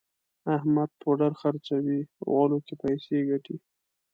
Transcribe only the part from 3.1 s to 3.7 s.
ګټي.